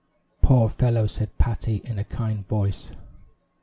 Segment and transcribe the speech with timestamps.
[0.41, 2.89] "Poor fellow," said Patty, in a kind voice.